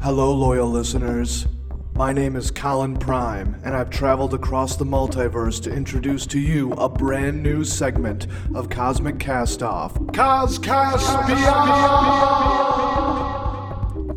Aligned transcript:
Hello, 0.00 0.32
loyal 0.32 0.68
listeners. 0.68 1.46
My 1.94 2.12
name 2.12 2.36
is 2.36 2.50
Colin 2.50 2.96
Prime, 2.96 3.60
and 3.64 3.74
I've 3.74 3.90
traveled 3.90 4.32
across 4.32 4.76
the 4.76 4.84
multiverse 4.84 5.60
to 5.64 5.72
introduce 5.72 6.24
to 6.26 6.38
you 6.38 6.72
a 6.74 6.88
brand 6.88 7.42
new 7.42 7.64
segment 7.64 8.28
of 8.54 8.70
Cosmic 8.70 9.18
Castoff. 9.18 9.92
Coscast 10.12 11.26
Beyond! 11.26 12.98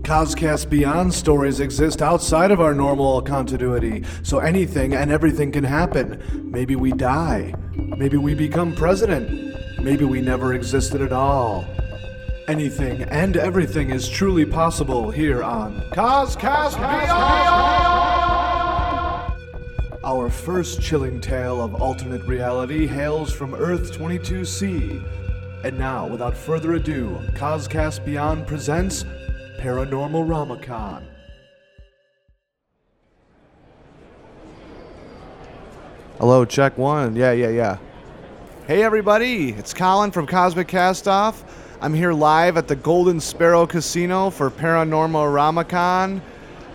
Coscast 0.06 0.70
Beyond 0.70 1.14
stories 1.14 1.60
exist 1.60 2.02
outside 2.02 2.52
of 2.52 2.62
our 2.62 2.74
normal 2.74 3.22
continuity, 3.22 4.04
so 4.22 4.40
anything 4.40 4.94
and 4.94 5.10
everything 5.12 5.52
can 5.52 5.64
happen. 5.64 6.22
Maybe 6.52 6.76
we 6.76 6.92
die. 6.92 7.56
Maybe 7.76 8.18
we 8.18 8.36
become 8.36 8.76
president. 8.76 9.82
Maybe 9.82 10.06
we 10.06 10.22
never 10.22 10.54
existed 10.54 11.02
at 11.02 11.12
all. 11.12 11.66
Anything 12.52 13.04
and 13.04 13.38
everything 13.38 13.92
is 13.92 14.10
truly 14.10 14.46
possible 14.46 15.10
here 15.10 15.42
on 15.42 15.80
Coscast 15.92 16.76
Beyond! 16.76 17.14
Our 20.04 20.30
first 20.30 20.82
chilling 20.82 21.22
tale 21.22 21.64
of 21.64 21.82
alternate 21.82 22.28
reality 22.28 22.88
hails 22.88 23.32
from 23.32 23.54
Earth 23.54 23.94
22C. 23.98 25.02
And 25.64 25.80
now, 25.80 26.06
without 26.06 26.36
further 26.36 26.74
ado, 26.74 27.18
Coscast 27.36 28.04
Beyond 28.04 28.46
presents 28.48 29.06
Paranormal 29.62 30.28
Ramacon. 30.28 31.06
Hello, 36.18 36.44
check 36.44 36.78
one. 36.78 37.16
Yeah, 37.16 37.32
yeah, 37.32 37.48
yeah. 37.48 37.78
Hey, 38.68 38.84
everybody. 38.84 39.52
It's 39.54 39.74
Colin 39.74 40.12
from 40.12 40.28
Cosmic 40.28 40.68
Castoff. 40.68 41.46
I'm 41.84 41.96
here 41.96 42.14
live 42.14 42.58
at 42.58 42.68
the 42.68 42.76
Golden 42.76 43.20
Sparrow 43.20 43.66
Casino 43.66 44.30
for 44.30 44.52
Paranormal 44.52 45.34
Ramacon 45.34 46.22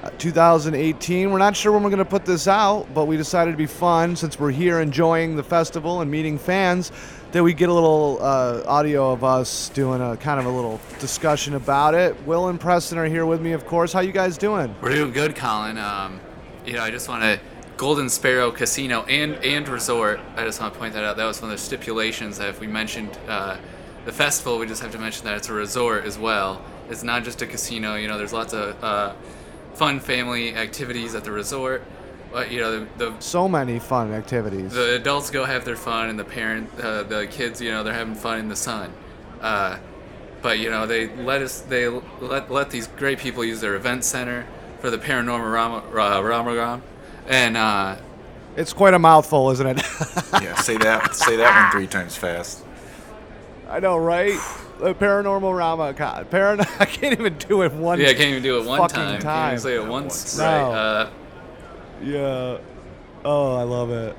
uh, 0.03 0.11
2018. 0.19 1.31
We're 1.31 1.39
not 1.39 1.55
sure 1.55 1.71
when 1.71 1.85
we're 1.85 1.91
going 1.91 1.99
to 1.99 2.05
put 2.05 2.25
this 2.25 2.49
out, 2.49 2.93
but 2.93 3.05
we 3.05 3.17
decided 3.17 3.53
to 3.53 3.57
be 3.57 3.67
fun 3.67 4.17
since 4.17 4.41
we're 4.41 4.51
here 4.51 4.81
enjoying 4.81 5.37
the 5.37 5.45
festival 5.45 6.01
and 6.01 6.11
meeting 6.11 6.37
fans 6.37 6.91
that 7.31 7.41
we 7.41 7.55
get 7.55 7.69
a 7.69 7.73
little 7.73 8.19
uh, 8.21 8.65
audio 8.67 9.13
of 9.13 9.23
us 9.23 9.69
doing 9.69 10.01
a 10.01 10.17
kind 10.17 10.41
of 10.41 10.47
a 10.47 10.51
little 10.51 10.81
discussion 10.99 11.55
about 11.55 11.95
it. 11.95 12.21
Will 12.27 12.49
and 12.49 12.59
Preston 12.59 12.99
are 12.99 13.07
here 13.07 13.27
with 13.27 13.41
me, 13.41 13.53
of 13.53 13.65
course. 13.65 13.93
How 13.93 14.01
you 14.01 14.11
guys 14.11 14.37
doing? 14.37 14.75
We're 14.83 14.91
doing 14.91 15.13
good, 15.13 15.37
Colin. 15.37 15.79
Um, 15.79 16.19
you 16.65 16.73
know, 16.73 16.83
I 16.83 16.91
just 16.91 17.09
want 17.09 17.23
to 17.23 17.39
Golden 17.77 18.09
Sparrow 18.09 18.51
Casino 18.51 19.05
and 19.05 19.35
and 19.45 19.69
Resort. 19.69 20.19
I 20.35 20.43
just 20.43 20.61
want 20.61 20.75
to 20.75 20.81
point 20.81 20.95
that 20.95 21.05
out. 21.05 21.17
That 21.17 21.27
was 21.27 21.41
one 21.41 21.53
of 21.53 21.57
the 21.57 21.63
stipulations 21.63 22.39
that 22.39 22.49
if 22.49 22.59
we 22.59 22.67
mentioned 22.67 23.17
uh, 23.29 23.59
the 24.07 24.13
festival, 24.13 24.59
we 24.59 24.67
just 24.67 24.81
have 24.83 24.93
to 24.93 24.99
mention 24.99 25.25
that 25.27 25.37
it's 25.37 25.49
a 25.49 25.53
resort 25.53 26.05
as 26.05 26.19
well. 26.19 26.63
It's 26.89 27.03
not 27.03 27.25
just 27.25 27.43
a 27.43 27.47
casino. 27.47 27.97
You 27.97 28.09
know, 28.09 28.17
there's 28.17 28.33
lots 28.33 28.55
of 28.55 28.83
uh, 28.83 29.13
fun 29.75 30.01
family 30.01 30.55
activities 30.55 31.15
at 31.15 31.25
the 31.25 31.33
resort. 31.33 31.83
But 32.33 32.51
you 32.51 32.61
know, 32.61 32.81
the, 32.81 32.87
the 33.11 33.21
So 33.21 33.49
many 33.49 33.79
fun 33.79 34.13
activities. 34.13 34.73
the 34.73 34.95
adults 34.97 35.31
go 35.31 35.45
have 35.45 35.65
their 35.65 35.77
fun, 35.77 36.09
and 36.09 36.19
the 36.19 36.25
parent, 36.25 36.71
uh, 36.81 37.03
the 37.03 37.27
kids, 37.27 37.61
you 37.61 37.71
know, 37.71 37.83
they're 37.83 37.95
having 37.95 38.15
fun 38.15 38.39
in 38.39 38.49
the 38.49 38.57
sun. 38.57 38.93
Uh, 39.41 39.79
but 40.43 40.59
you 40.59 40.71
know, 40.71 40.87
they 40.87 41.09
let 41.17 41.43
us, 41.43 41.61
they 41.63 41.89
let 41.89 42.51
let 42.51 42.71
these 42.71 42.87
great 42.89 43.19
people 43.19 43.45
use 43.45 43.61
their 43.61 43.75
event 43.75 44.05
center 44.05 44.47
for 44.81 44.91
the 44.91 44.99
paranormal 44.99 45.53
Rama, 45.53 45.83
Ra- 45.91 46.21
Ramagram, 46.21 46.83
and 47.27 47.57
uh, 47.57 47.97
it's 48.57 48.73
quite 48.73 48.95
a 48.95 48.99
mouthful, 48.99 49.51
isn't 49.51 49.67
it? 49.67 49.77
Yeah, 50.43 50.55
say 50.57 50.77
that 50.79 51.15
say 51.15 51.37
that 51.37 51.65
one 51.65 51.73
three 51.73 51.87
times 51.87 52.17
fast. 52.17 52.65
I 53.69 53.81
know, 53.81 53.97
right? 53.97 54.39
The 54.79 54.95
paranormal 54.95 55.57
Rama. 55.57 55.93
God, 55.93 56.31
paran- 56.31 56.61
I 56.81 56.85
can't 56.85 57.19
even 57.19 57.37
do 57.39 57.63
it 57.63 57.73
one. 57.73 58.01
yeah, 58.01 58.09
I 58.09 58.15
can't 58.15 58.31
even 58.31 58.43
do 58.43 58.61
it 58.61 58.67
one 58.67 58.79
fucking 58.79 58.95
time. 58.97 59.21
Can't 59.21 59.53
even 59.53 59.59
say 59.61 59.75
it 59.77 59.87
once. 59.87 60.39
No. 60.39 60.45
Right. 60.45 60.61
Uh, 60.75 61.11
Yeah. 62.03 62.59
Oh, 63.25 63.57
I 63.57 63.63
love 63.63 63.91
it. 63.91 64.17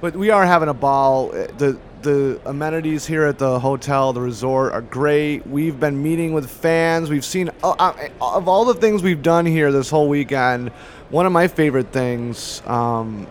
But 0.00 0.14
we 0.16 0.30
are 0.30 0.46
having 0.46 0.68
a 0.68 0.74
ball. 0.74 1.30
Uh, 1.34 1.46
The 1.58 1.78
the 2.02 2.40
amenities 2.46 3.04
here 3.04 3.24
at 3.24 3.36
the 3.38 3.58
hotel, 3.58 4.12
the 4.12 4.20
resort 4.20 4.72
are 4.72 4.82
great. 4.82 5.44
We've 5.46 5.80
been 5.80 6.00
meeting 6.00 6.32
with 6.34 6.48
fans. 6.48 7.10
We've 7.10 7.24
seen 7.24 7.50
uh, 7.64 7.70
uh, 7.78 8.08
of 8.20 8.46
all 8.48 8.64
the 8.64 8.74
things 8.74 9.02
we've 9.02 9.22
done 9.22 9.44
here 9.44 9.72
this 9.72 9.90
whole 9.90 10.08
weekend. 10.08 10.68
One 11.10 11.26
of 11.26 11.32
my 11.32 11.48
favorite 11.48 11.90
things 11.92 12.62
um, 12.66 13.26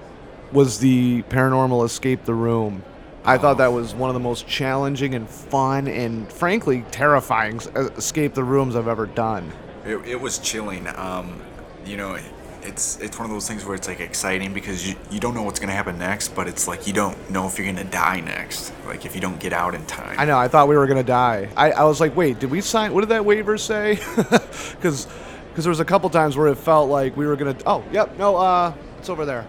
was 0.52 0.80
the 0.80 1.22
paranormal 1.30 1.86
escape 1.86 2.26
the 2.26 2.34
room. 2.34 2.84
I 3.26 3.38
thought 3.38 3.58
that 3.58 3.72
was 3.72 3.96
one 3.96 4.10
of 4.10 4.14
the 4.14 4.20
most 4.20 4.48
challenging 4.48 5.16
and 5.16 5.28
fun 5.28 5.88
and 5.88 6.32
frankly 6.32 6.86
terrifying 6.92 7.60
uh, 7.76 7.90
escape 7.98 8.34
the 8.36 8.44
rooms 8.44 8.76
I've 8.76 8.88
ever 8.88 9.08
done. 9.08 9.52
It, 9.86 9.98
it 10.08 10.22
was 10.22 10.38
chilling. 10.38 10.88
Um, 10.96 11.42
you 11.86 11.98
know, 11.98 12.18
it's 12.62 13.00
it's 13.00 13.18
one 13.18 13.26
of 13.26 13.32
those 13.32 13.48
things 13.48 13.66
where 13.66 13.76
it's 13.76 13.88
like 13.88 14.00
exciting 14.00 14.54
because 14.54 14.88
you, 14.88 14.96
you 15.10 15.20
don't 15.20 15.34
know 15.34 15.44
what's 15.44 15.60
gonna 15.60 15.74
happen 15.74 15.98
next, 15.98 16.30
but 16.36 16.48
it's 16.48 16.68
like 16.68 16.86
you 16.88 16.94
don't 16.94 17.30
know 17.32 17.48
if 17.48 17.58
you're 17.58 17.68
gonna 17.68 17.84
die 17.84 18.20
next. 18.20 18.74
Like 18.86 19.06
if 19.06 19.16
you 19.16 19.22
don't 19.22 19.40
get 19.40 19.54
out 19.54 19.74
in 19.74 19.86
time. 19.86 20.20
I 20.20 20.26
know. 20.26 20.38
I 20.38 20.48
thought 20.48 20.68
we 20.68 20.76
were 20.76 20.88
gonna 20.88 21.04
die. 21.04 21.50
I, 21.58 21.72
I 21.72 21.84
was 21.84 22.00
like, 22.00 22.16
wait, 22.16 22.40
did 22.40 22.52
we 22.52 22.62
sign? 22.62 22.94
What 22.94 23.02
did 23.02 23.10
that 23.10 23.26
waiver 23.26 23.58
say? 23.58 24.00
Because 24.76 25.64
there 25.64 25.70
was 25.70 25.80
a 25.80 25.86
couple 25.86 26.10
times 26.10 26.36
where 26.36 26.48
it 26.48 26.58
felt 26.58 26.90
like 26.90 27.16
we 27.16 27.26
were 27.26 27.38
gonna. 27.38 27.56
Oh, 27.66 27.82
yep. 27.94 28.18
No, 28.18 28.36
uh, 28.36 28.74
it's 29.00 29.10
over 29.10 29.26
there. 29.26 29.48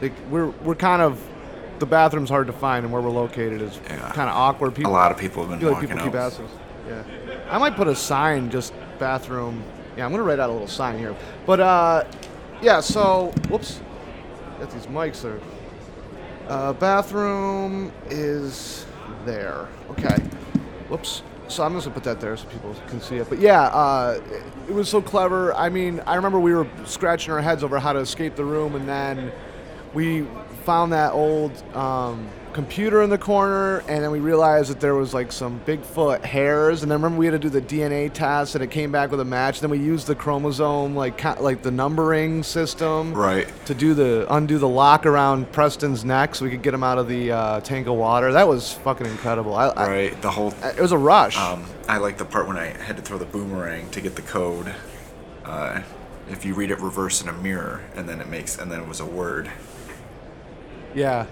Like, 0.00 0.12
we're 0.30 0.50
we're 0.62 0.76
kind 0.76 1.02
of 1.02 1.20
the 1.80 1.86
bathroom's 1.86 2.30
hard 2.30 2.46
to 2.48 2.52
find, 2.52 2.84
and 2.84 2.92
where 2.92 3.02
we're 3.02 3.10
located 3.10 3.62
is 3.62 3.78
Yeah. 3.88 3.96
kind 4.12 4.28
of 4.30 4.36
awkward. 4.36 4.74
People, 4.74 4.92
a 4.92 4.94
lot 4.94 5.10
of 5.10 5.18
people 5.18 5.42
have 5.42 5.50
been 5.50 5.60
feel 5.60 5.68
like 5.70 5.76
walking 5.82 5.88
people 5.96 6.04
keep 6.10 6.14
asking. 6.14 6.48
Yeah, 6.88 7.02
I 7.50 7.58
might 7.58 7.76
put 7.76 7.86
a 7.88 7.94
sign 7.94 8.50
just 8.50 8.72
bathroom. 8.98 9.62
Yeah, 9.96 10.04
I'm 10.04 10.10
gonna 10.10 10.22
write 10.22 10.38
out 10.40 10.48
a 10.50 10.52
little 10.52 10.66
sign 10.68 10.98
here. 10.98 11.14
But 11.46 11.60
uh, 11.60 12.04
yeah. 12.62 12.80
So, 12.80 13.32
whoops. 13.48 13.80
Got 14.60 14.70
these 14.70 14.86
mics 14.86 15.22
there. 15.22 15.38
Uh, 16.48 16.72
bathroom 16.72 17.92
is 18.10 18.86
there. 19.24 19.68
Okay. 19.90 20.16
Whoops. 20.88 21.22
So 21.48 21.62
I'm 21.62 21.72
just 21.74 21.86
gonna 21.86 21.94
put 21.94 22.04
that 22.04 22.20
there 22.20 22.36
so 22.36 22.46
people 22.48 22.74
can 22.88 23.00
see 23.00 23.16
it. 23.16 23.28
But 23.28 23.38
yeah, 23.38 23.62
uh, 23.68 24.20
it 24.68 24.74
was 24.74 24.88
so 24.88 25.00
clever. 25.00 25.54
I 25.54 25.68
mean, 25.68 26.00
I 26.06 26.14
remember 26.14 26.38
we 26.40 26.54
were 26.54 26.66
scratching 26.84 27.32
our 27.32 27.40
heads 27.40 27.62
over 27.64 27.78
how 27.78 27.92
to 27.92 28.00
escape 28.00 28.36
the 28.36 28.44
room, 28.44 28.74
and 28.74 28.86
then 28.88 29.32
we 29.94 30.26
found 30.64 30.92
that 30.92 31.12
old 31.12 31.50
um, 31.74 32.28
computer 32.52 33.02
in 33.02 33.08
the 33.10 33.16
corner, 33.18 33.78
and 33.88 34.02
then 34.04 34.10
we 34.10 34.20
realized 34.20 34.70
that 34.70 34.80
there 34.80 34.94
was 34.94 35.14
like 35.14 35.32
some 35.32 35.60
Bigfoot 35.60 36.22
hairs, 36.24 36.82
and 36.82 36.90
then 36.90 36.98
remember 37.00 37.18
we 37.18 37.26
had 37.26 37.32
to 37.32 37.38
do 37.38 37.48
the 37.48 37.60
DNA 37.62 38.12
test, 38.12 38.54
and 38.54 38.62
it 38.62 38.70
came 38.70 38.92
back 38.92 39.10
with 39.10 39.20
a 39.20 39.24
match. 39.24 39.60
Then 39.60 39.70
we 39.70 39.78
used 39.78 40.06
the 40.06 40.14
chromosome, 40.14 40.94
like 40.94 41.22
like 41.40 41.62
the 41.62 41.70
numbering 41.70 42.42
system, 42.42 43.14
Right. 43.14 43.48
to 43.66 43.74
do 43.74 43.94
the 43.94 44.26
undo 44.34 44.58
the 44.58 44.68
lock 44.68 45.06
around 45.06 45.50
Preston's 45.52 46.04
neck 46.04 46.34
so 46.34 46.44
we 46.44 46.50
could 46.50 46.62
get 46.62 46.74
him 46.74 46.82
out 46.84 46.98
of 46.98 47.08
the 47.08 47.32
uh, 47.32 47.60
tank 47.60 47.86
of 47.86 47.94
water. 47.94 48.32
That 48.32 48.46
was 48.48 48.72
fucking 48.74 49.06
incredible. 49.06 49.54
I, 49.54 49.68
I- 49.68 49.88
Right. 49.88 50.22
The 50.22 50.30
whole. 50.30 50.52
it 50.62 50.80
was 50.80 50.92
a 50.92 50.98
rush. 50.98 51.38
Um, 51.38 51.64
I 51.88 51.96
like 51.98 52.18
the 52.18 52.24
part 52.26 52.46
when 52.46 52.58
I 52.58 52.66
had 52.66 52.96
to 52.96 53.02
throw 53.02 53.16
the 53.16 53.24
boomerang 53.24 53.88
to 53.90 54.00
get 54.02 54.16
the 54.16 54.22
code. 54.22 54.74
Uh, 55.44 55.80
if 56.30 56.44
you 56.44 56.52
read 56.52 56.70
it 56.70 56.78
reverse 56.80 57.22
in 57.22 57.28
a 57.30 57.32
mirror, 57.32 57.80
and 57.96 58.06
then 58.06 58.20
it 58.20 58.28
makes, 58.28 58.58
and 58.58 58.70
then 58.70 58.80
it 58.80 58.86
was 58.86 59.00
a 59.00 59.06
word. 59.06 59.50
Yeah. 60.94 61.26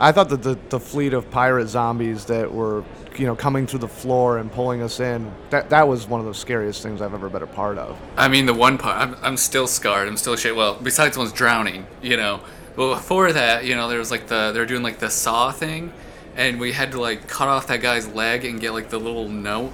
I 0.00 0.10
thought 0.10 0.30
that 0.30 0.42
the, 0.42 0.58
the 0.68 0.80
fleet 0.80 1.12
of 1.14 1.30
pirate 1.30 1.68
zombies 1.68 2.24
that 2.24 2.52
were, 2.52 2.82
you 3.16 3.26
know, 3.26 3.36
coming 3.36 3.66
through 3.68 3.80
the 3.80 3.88
floor 3.88 4.38
and 4.38 4.50
pulling 4.50 4.82
us 4.82 4.98
in, 4.98 5.32
that, 5.50 5.70
that 5.70 5.86
was 5.86 6.08
one 6.08 6.18
of 6.18 6.26
the 6.26 6.34
scariest 6.34 6.82
things 6.82 7.00
I've 7.00 7.14
ever 7.14 7.28
been 7.28 7.42
a 7.42 7.46
part 7.46 7.78
of. 7.78 7.96
I 8.16 8.26
mean, 8.26 8.46
the 8.46 8.54
one 8.54 8.78
part, 8.78 8.98
I'm, 8.98 9.16
I'm 9.22 9.36
still 9.36 9.66
scarred. 9.68 10.08
I'm 10.08 10.16
still 10.16 10.34
shit. 10.34 10.56
Well, 10.56 10.76
besides 10.82 11.16
one's 11.16 11.32
drowning, 11.32 11.86
you 12.02 12.16
know. 12.16 12.40
But 12.74 12.94
before 12.94 13.32
that, 13.32 13.64
you 13.64 13.76
know, 13.76 13.88
there 13.88 13.98
was 13.98 14.10
like 14.10 14.26
the, 14.26 14.50
they 14.52 14.58
were 14.58 14.66
doing 14.66 14.82
like 14.82 14.98
the 14.98 15.10
saw 15.10 15.52
thing, 15.52 15.92
and 16.36 16.58
we 16.58 16.72
had 16.72 16.92
to 16.92 17.00
like 17.00 17.28
cut 17.28 17.46
off 17.48 17.66
that 17.68 17.80
guy's 17.82 18.08
leg 18.08 18.44
and 18.44 18.60
get 18.60 18.72
like 18.72 18.88
the 18.88 18.98
little 18.98 19.28
note 19.28 19.72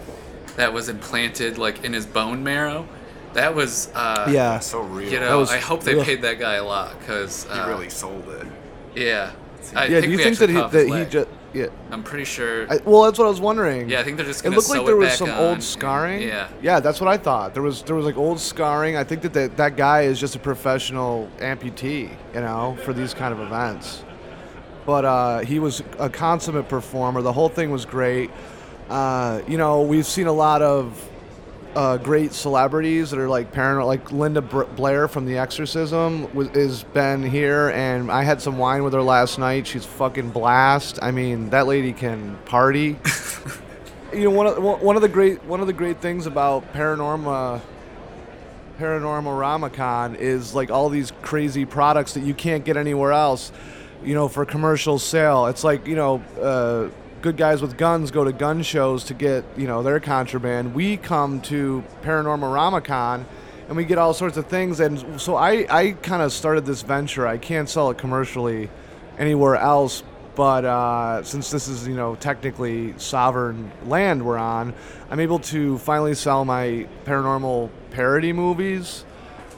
that 0.57 0.73
was 0.73 0.89
implanted 0.89 1.57
like 1.57 1.85
in 1.85 1.93
his 1.93 2.05
bone 2.05 2.43
marrow. 2.43 2.87
That 3.35 3.55
was, 3.55 3.91
uh, 3.95 4.29
Yeah. 4.31 4.59
So 4.59 4.81
real. 4.81 5.11
You 5.11 5.21
know, 5.21 5.39
was 5.39 5.53
I 5.53 5.59
hope 5.59 5.85
they 5.85 5.95
real. 5.95 6.05
paid 6.05 6.23
that 6.23 6.39
guy 6.41 6.55
a 6.55 6.65
lot 6.65 6.99
because, 6.99 7.45
He 7.45 7.51
uh, 7.51 7.69
really 7.69 7.89
sold 7.89 8.29
it. 8.29 8.47
Yeah. 8.99 9.33
I 9.75 9.87
yeah, 9.87 10.01
do 10.01 10.11
you 10.11 10.19
think 10.19 10.39
that 10.39 10.49
he, 10.49 10.55
cut 10.55 10.65
off 10.67 10.73
his 10.73 10.89
that 10.89 10.99
he 11.05 11.11
just. 11.11 11.29
Yeah. 11.55 11.67
I'm 11.91 12.03
pretty 12.03 12.25
sure. 12.25 12.71
I, 12.71 12.79
well, 12.85 13.03
that's 13.05 13.19
what 13.19 13.25
I 13.25 13.29
was 13.31 13.41
wondering. 13.41 13.89
yeah, 13.89 14.01
I 14.01 14.05
think 14.05 14.19
they're 14.19 14.27
just 14.27 14.41
It 14.41 14.45
gonna 14.45 14.57
looked 14.57 14.69
sew 14.69 14.75
like 14.75 14.87
there 14.87 14.97
was 14.97 15.13
some 15.15 15.31
on 15.31 15.39
old 15.39 15.53
and- 15.55 15.65
scarring. 15.65 16.23
Yeah. 16.23 16.49
Yeah, 16.63 16.81
that's 16.81 17.01
what 17.01 17.09
I 17.09 17.17
thought. 17.17 17.55
There 17.55 17.63
was 17.63 17.83
there 17.83 17.97
was 17.97 18.05
like 18.05 18.17
old 18.17 18.39
scarring. 18.39 18.97
I 18.97 19.05
think 19.05 19.23
that 19.23 19.33
that, 19.33 19.57
that 19.57 19.77
guy 19.77 20.03
is 20.03 20.21
just 20.21 20.37
a 20.37 20.39
professional 20.39 21.29
amputee, 21.39 22.11
you 22.35 22.41
know, 22.41 22.77
for 22.85 22.93
these 22.93 23.15
kind 23.15 23.33
of 23.33 23.41
events. 23.41 24.05
But 24.85 25.05
uh, 25.05 25.39
he 25.41 25.59
was 25.59 25.83
a 25.99 26.09
consummate 26.11 26.69
performer. 26.69 27.23
The 27.23 27.33
whole 27.33 27.49
thing 27.49 27.71
was 27.71 27.85
great. 27.87 28.31
Uh, 28.89 29.41
you 29.49 29.59
know, 29.59 29.83
we've 29.83 30.07
seen 30.07 30.27
a 30.27 30.33
lot 30.33 30.63
of 30.63 31.03
uh, 31.75 31.97
great 31.99 32.33
celebrities 32.33 33.11
that 33.11 33.19
are 33.19 33.29
like 33.29 33.53
paranormal, 33.53 33.87
like 33.87 34.13
Linda 34.13 34.43
Br- 34.43 34.65
Blair 34.65 35.09
from 35.09 35.27
The 35.27 35.39
Exorcism 35.39 36.33
was, 36.35 36.49
is 36.51 36.83
been 36.83 37.23
here, 37.23 37.71
and 37.71 38.11
I 38.11 38.23
had 38.23 38.43
some 38.43 38.59
wine 38.59 38.83
with 38.85 38.93
her 38.93 39.03
last 39.03 39.39
night. 39.39 39.67
She's 39.67 39.85
fucking 39.85 40.31
blast. 40.31 40.99
I 41.03 41.11
mean, 41.11 41.51
that 41.51 41.67
lady 41.67 41.93
can 41.93 42.37
party. 42.45 42.99
you 44.13 44.25
know 44.25 44.31
one 44.31 44.47
of 44.47 44.63
one 44.63 44.81
one 44.81 44.97
of 44.97 45.03
the 45.03 45.09
great 45.09 45.45
one 45.45 45.61
of 45.61 45.67
the 45.67 45.73
great 45.73 46.01
things 46.01 46.27
about 46.27 46.73
Paranorma 46.73 47.61
Paranormal 48.79 49.25
Ramacon 49.39 50.17
is 50.17 50.55
like 50.55 50.71
all 50.71 50.89
these 50.89 51.13
crazy 51.23 51.65
products 51.65 52.15
that 52.15 52.23
you 52.23 52.33
can't 52.33 52.65
get 52.65 52.77
anywhere 52.77 53.13
else, 53.13 53.51
you 54.05 54.15
know, 54.15 54.29
for 54.29 54.45
commercial 54.45 54.99
sale. 54.99 55.47
It's 55.47 55.65
like 55.65 55.87
you 55.87 55.97
know, 55.97 56.23
uh, 56.41 56.89
good 57.23 57.37
guys 57.37 57.61
with 57.61 57.77
guns 57.77 58.11
go 58.11 58.25
to 58.25 58.33
gun 58.33 58.63
shows 58.63 59.05
to 59.05 59.15
get 59.15 59.45
you 59.57 59.67
know 59.67 59.83
their 59.83 60.01
contraband. 60.01 60.75
We 60.75 60.97
come 60.97 61.41
to 61.43 61.85
Paranormal 62.03 62.53
Ramacon. 62.53 63.25
And 63.69 63.77
we 63.77 63.85
get 63.85 63.99
all 63.99 64.15
sorts 64.15 64.39
of 64.39 64.47
things, 64.47 64.81
and 64.81 65.21
so 65.21 65.37
I, 65.37 65.67
I 65.69 65.93
kind 65.93 66.23
of 66.23 66.33
started 66.33 66.65
this 66.65 66.81
venture. 66.81 67.27
I 67.27 67.37
can't 67.37 67.69
sell 67.69 67.91
it 67.91 67.99
commercially 67.99 68.71
anywhere 69.19 69.57
else, 69.57 70.03
but 70.35 70.65
uh, 70.65 71.23
since 71.23 71.51
this 71.51 71.69
is 71.69 71.87
you 71.87 71.95
know 71.95 72.15
technically 72.15 72.95
sovereign 72.97 73.71
land 73.85 74.25
we're 74.25 74.39
on, 74.39 74.73
I'm 75.11 75.21
able 75.21 75.41
to 75.41 75.77
finally 75.79 76.15
sell 76.15 76.47
my 76.47 76.87
paranormal 77.05 77.69
parody 77.91 78.33
movies. 78.33 79.05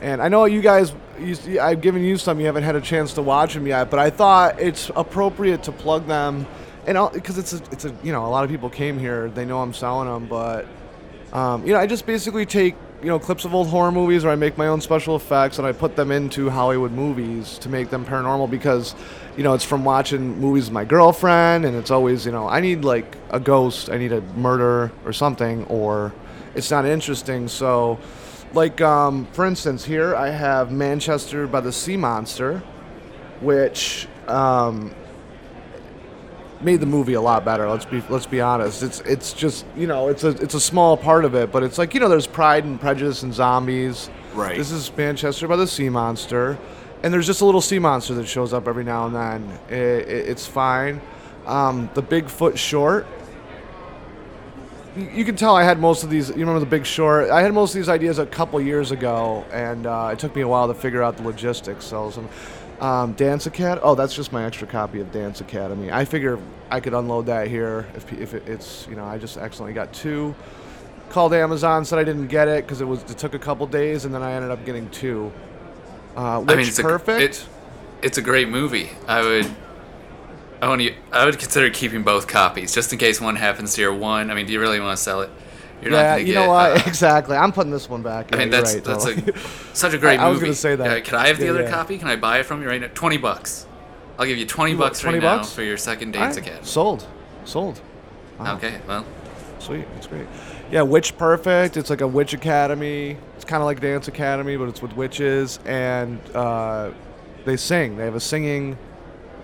And 0.01 0.23
I 0.23 0.29
know 0.29 0.47
you 0.47 0.63
guys, 0.63 0.95
you, 1.19 1.61
I've 1.61 1.83
given 1.83 2.03
you 2.03 2.17
some. 2.17 2.41
You 2.41 2.47
haven't 2.47 2.63
had 2.63 2.77
a 2.77 2.81
chance 2.81 3.13
to 3.15 3.23
watch 3.23 3.55
them 3.55 3.67
yet, 3.67 3.91
but 3.91 3.99
I 3.99 4.11
thought 4.11 4.59
it's 4.59 4.91
appropriate 4.97 5.65
to 5.65 5.73
plug 5.73 6.07
them, 6.07 6.47
and 6.91 7.13
because 7.13 7.39
it's 7.39 7.53
a, 7.53 7.63
it's 7.71 7.85
a 7.85 7.95
you 8.03 8.11
know 8.11 8.27
a 8.27 8.29
lot 8.29 8.43
of 8.43 8.51
people 8.51 8.69
came 8.69 8.99
here, 8.99 9.31
they 9.31 9.45
know 9.45 9.63
I'm 9.63 9.73
selling 9.73 10.09
them, 10.09 10.27
but 10.27 10.67
um, 11.33 11.65
you 11.65 11.73
know 11.73 11.79
I 11.79 11.87
just 11.87 12.05
basically 12.05 12.45
take 12.45 12.75
you 13.01 13.07
know 13.07 13.19
clips 13.19 13.45
of 13.45 13.55
old 13.55 13.69
horror 13.69 13.93
movies, 13.93 14.25
or 14.25 14.31
I 14.31 14.35
make 14.35 14.59
my 14.59 14.67
own 14.67 14.81
special 14.81 15.15
effects, 15.15 15.59
and 15.59 15.67
I 15.67 15.73
put 15.73 15.95
them 15.95 16.11
into 16.11 16.51
Hollywood 16.51 16.91
movies 16.91 17.59
to 17.59 17.69
make 17.69 17.91
them 17.91 18.05
paranormal 18.05 18.51
because 18.51 18.97
you 19.37 19.45
know 19.45 19.55
it's 19.55 19.65
from 19.65 19.85
watching 19.85 20.41
movies 20.41 20.65
with 20.65 20.73
my 20.73 20.85
girlfriend, 20.85 21.65
and 21.65 21.77
it's 21.77 21.93
always 21.93 22.27
you 22.27 22.33
know 22.33 22.49
I 22.49 22.61
need 22.61 22.85
like 22.85 23.17
a 23.31 23.39
ghost, 23.39 23.89
I 23.89 23.97
need 23.97 24.13
a 24.13 24.21
murder 24.21 24.91
or 25.05 25.13
something, 25.13 25.65
or 25.67 26.13
it's 26.55 26.71
not 26.71 26.85
interesting, 26.85 27.49
so. 27.49 27.99
Like, 28.53 28.81
um, 28.81 29.27
for 29.27 29.47
instance, 29.47 29.85
here 29.85 30.17
I 30.17 30.31
have 30.31 30.73
Manchester 30.73 31.47
by 31.47 31.61
the 31.61 31.71
Sea 31.71 31.97
Monster, 31.97 32.61
which 33.41 34.09
um, 34.27 34.93
made 36.63 36.81
the 36.81 36.87
movie 36.87 37.15
a 37.15 37.21
lot 37.21 37.45
better. 37.45 37.69
Let's 37.69 37.85
be 37.85 38.03
let's 38.09 38.27
be 38.27 38.41
honest. 38.41 38.83
It's 38.83 39.01
it's 39.01 39.33
just 39.33 39.65
you 39.77 39.87
know 39.87 40.09
it's 40.09 40.25
a 40.25 40.31
it's 40.31 40.55
a 40.55 40.61
small 40.61 40.97
part 40.97 41.25
of 41.25 41.35
it, 41.35 41.51
but 41.51 41.63
it's 41.63 41.79
like 41.79 41.95
you 41.95 42.01
know 42.01 42.09
there's 42.09 42.27
Pride 42.27 42.65
and 42.65 42.81
Prejudice 42.81 43.23
and 43.23 43.33
zombies. 43.33 44.11
Right. 44.35 44.57
This 44.57 44.71
is 44.71 44.95
Manchester 44.97 45.49
by 45.49 45.57
the 45.57 45.67
Sea 45.67 45.89
Monster, 45.89 46.59
and 47.03 47.13
there's 47.13 47.27
just 47.27 47.41
a 47.41 47.45
little 47.45 47.61
sea 47.61 47.79
monster 47.79 48.15
that 48.15 48.27
shows 48.27 48.53
up 48.53 48.69
every 48.69 48.85
now 48.85 49.07
and 49.07 49.15
then. 49.15 49.59
I 49.71 49.75
i 49.75 49.77
it's 49.77 50.47
fine. 50.47 51.01
Um, 51.47 51.91
the 51.95 52.03
Bigfoot 52.03 52.57
short. 52.57 53.07
You 54.97 55.09
you 55.15 55.25
can 55.25 55.37
tell 55.37 55.57
I 55.57 55.63
had 55.63 55.79
most 55.79 56.05
of 56.05 56.11
these. 56.11 56.29
You 56.29 56.37
remember 56.37 56.61
the 56.61 56.67
Big 56.67 56.85
Short? 56.85 57.31
I 57.31 57.43
had 57.43 57.55
most 57.55 57.71
of 57.71 57.77
these 57.77 57.89
ideas 57.89 58.19
a 58.19 58.27
couple 58.27 58.61
years 58.61 58.91
ago, 58.91 59.45
and 59.53 59.87
uh, 59.87 60.11
it 60.13 60.19
took 60.19 60.35
me 60.35 60.43
a 60.43 60.49
while 60.49 60.69
to 60.69 60.75
figure 60.75 61.03
out 61.03 61.17
the 61.17 61.23
logistics. 61.23 61.85
So, 61.85 62.11
some, 62.11 62.29
um, 62.81 63.13
Dance 63.13 63.47
Academy. 63.47 63.81
Oh, 63.85 63.95
that's 63.95 64.15
just 64.15 64.33
my 64.33 64.45
extra 64.45 64.67
copy 64.67 65.01
of 65.01 65.13
Dance 65.13 65.41
Academy. 65.41 65.91
I 65.93 66.05
figure 66.05 66.39
I 66.71 66.81
could 66.81 66.95
unload 66.95 67.27
that 67.27 67.49
here 67.49 67.87
if, 67.95 68.13
if 68.13 68.35
it, 68.35 68.49
it's 68.49 68.87
you 68.89 68.97
know 68.97 69.05
I 69.05 69.19
just 69.19 69.37
accidentally 69.37 69.75
got 69.75 69.93
two. 69.93 70.35
Called 71.11 71.35
Amazon, 71.35 71.85
said 71.85 71.99
I 71.99 72.05
didn't 72.05 72.29
get 72.29 72.47
it 72.47 72.65
because 72.65 72.81
it 72.81 72.85
was 72.85 73.03
it 73.03 73.19
took 73.19 73.35
a 73.35 73.39
couple 73.39 73.67
days, 73.67 74.05
and 74.05 74.15
then 74.15 74.23
I 74.23 74.33
ended 74.33 74.51
up 74.51 74.65
getting 74.65 74.89
two. 74.91 75.33
Uh, 76.17 76.41
which 76.41 76.51
I 76.51 76.57
mean, 76.57 76.67
it's 76.67 76.81
perfect. 76.81 77.21
A, 77.21 77.25
it, 77.25 77.47
it's 78.03 78.19
a 78.19 78.23
great 78.23 78.49
movie. 78.49 78.91
I 79.07 79.23
would, 79.23 79.55
I 80.63 80.69
want 80.69 80.83
you, 80.83 80.95
I 81.13 81.25
would 81.25 81.39
consider 81.39 81.71
keeping 81.71 82.03
both 82.03 82.27
copies 82.27 82.75
just 82.75 82.93
in 82.93 82.99
case 82.99 83.21
one 83.21 83.37
happens 83.37 83.75
to 83.75 83.81
your 83.81 83.95
one. 83.95 84.31
I 84.31 84.35
mean, 84.35 84.47
do 84.47 84.53
you 84.53 84.61
really 84.61 84.81
want 84.81 84.97
to 84.97 85.03
sell 85.03 85.21
it? 85.21 85.31
You're 85.83 85.91
not 85.93 85.99
yeah, 85.99 86.17
you 86.17 86.35
know 86.35 86.49
what? 86.49 86.73
uh, 86.73 86.83
exactly. 86.87 87.37
I'm 87.37 87.53
putting 87.53 87.73
this 87.73 87.89
one 87.89 88.03
back. 88.03 88.35
I 88.35 88.39
mean, 88.39 88.51
that's 88.51 88.75
right, 88.75 88.85
that's 88.85 89.07
a, 89.07 89.39
such 89.75 89.95
a 89.95 89.99
great 89.99 90.21
I- 90.21 90.25
I 90.25 90.29
was 90.29 90.37
movie. 90.37 90.47
gonna 90.49 90.55
say 90.57 90.77
that. 90.77 90.99
Uh, 90.99 91.01
can 91.05 91.15
I 91.17 91.29
have 91.29 91.39
the 91.39 91.45
Yeah, 91.47 91.51
other 91.53 91.63
yeah. 91.63 91.71
copy? 91.71 91.97
Can 91.99 92.09
I 92.09 92.17
buy 92.17 92.39
it 92.41 92.47
from 92.47 92.61
you 92.63 92.69
right 92.69 92.81
now? 92.81 92.89
Twenty 92.95 93.17
bucks. 93.17 93.67
I'll 94.19 94.27
give 94.27 94.37
you 94.39 94.47
twenty 94.47 94.75
bucks 94.75 95.01
20 95.01 95.19
right 95.19 95.25
now 95.25 95.37
bucks? 95.39 95.53
for 95.53 95.63
your 95.63 95.77
second 95.79 96.13
Dance 96.13 96.37
right, 96.37 96.45
Academy. 96.47 96.67
Sold. 96.67 97.07
Sold. 97.45 97.81
Wow. 98.39 98.57
Okay, 98.57 98.81
well, 98.87 99.07
Sweet, 99.59 99.87
that's 99.95 100.07
great. 100.07 100.27
Yeah, 100.71 100.83
Witch 100.83 101.17
Perfect. 101.19 101.77
It's 101.77 101.91
like 101.91 102.01
a 102.03 102.07
witch 102.07 102.33
academy. 102.35 103.17
It's 103.37 103.45
kind 103.45 103.63
of 103.63 103.67
like 103.67 103.81
Dance 103.81 104.09
Academy, 104.09 104.57
but 104.57 104.69
it's 104.69 104.81
with 104.83 104.95
witches, 104.97 105.59
and 105.65 106.19
uh, 106.35 106.91
they 107.45 107.57
sing. 107.57 107.97
They 107.97 108.05
have 108.05 108.15
a 108.15 108.21
singing 108.21 108.79